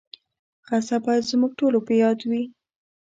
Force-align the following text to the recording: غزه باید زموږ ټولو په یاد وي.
غزه 0.67 0.97
باید 1.05 1.29
زموږ 1.31 1.51
ټولو 1.59 1.77
په 1.87 1.93
یاد 2.03 2.19
وي. 2.29 2.43